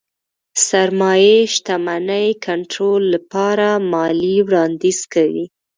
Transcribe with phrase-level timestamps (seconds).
[0.67, 5.45] سرمايې شتمنۍ کنټرول لپاره ماليې وړانديز کوي.